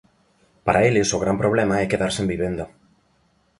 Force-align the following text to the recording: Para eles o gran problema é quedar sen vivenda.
Para 0.65 0.83
eles 0.89 1.09
o 1.15 1.21
gran 1.23 1.37
problema 1.43 1.75
é 1.83 1.89
quedar 1.91 2.11
sen 2.13 2.25
vivenda. 2.33 2.65